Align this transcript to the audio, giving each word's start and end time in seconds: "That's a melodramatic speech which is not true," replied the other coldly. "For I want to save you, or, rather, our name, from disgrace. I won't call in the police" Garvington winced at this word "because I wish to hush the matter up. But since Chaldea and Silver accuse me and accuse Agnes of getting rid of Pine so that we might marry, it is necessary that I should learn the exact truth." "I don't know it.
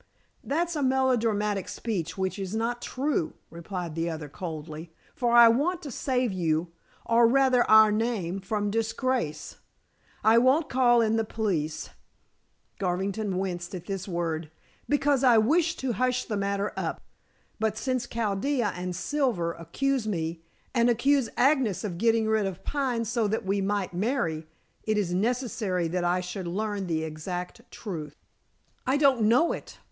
"That's 0.43 0.75
a 0.75 0.81
melodramatic 0.81 1.69
speech 1.69 2.17
which 2.17 2.39
is 2.39 2.55
not 2.55 2.81
true," 2.81 3.33
replied 3.51 3.93
the 3.93 4.09
other 4.09 4.27
coldly. 4.29 4.91
"For 5.13 5.33
I 5.33 5.47
want 5.47 5.83
to 5.83 5.91
save 5.91 6.31
you, 6.33 6.71
or, 7.05 7.27
rather, 7.27 7.61
our 7.69 7.91
name, 7.91 8.39
from 8.39 8.71
disgrace. 8.71 9.57
I 10.23 10.39
won't 10.39 10.69
call 10.69 11.01
in 11.01 11.17
the 11.17 11.23
police" 11.23 11.91
Garvington 12.79 13.37
winced 13.37 13.75
at 13.75 13.85
this 13.85 14.07
word 14.07 14.49
"because 14.89 15.23
I 15.23 15.37
wish 15.37 15.75
to 15.75 15.93
hush 15.93 16.25
the 16.25 16.35
matter 16.35 16.73
up. 16.75 16.99
But 17.59 17.77
since 17.77 18.07
Chaldea 18.07 18.69
and 18.75 18.95
Silver 18.95 19.53
accuse 19.53 20.07
me 20.07 20.41
and 20.73 20.89
accuse 20.89 21.29
Agnes 21.37 21.83
of 21.83 21.99
getting 21.99 22.25
rid 22.25 22.47
of 22.47 22.63
Pine 22.63 23.05
so 23.05 23.27
that 23.27 23.45
we 23.45 23.61
might 23.61 23.93
marry, 23.93 24.47
it 24.83 24.97
is 24.97 25.13
necessary 25.13 25.87
that 25.89 26.03
I 26.03 26.21
should 26.21 26.47
learn 26.47 26.87
the 26.87 27.03
exact 27.03 27.61
truth." 27.69 28.15
"I 28.87 28.97
don't 28.97 29.21
know 29.29 29.51
it. 29.51 29.77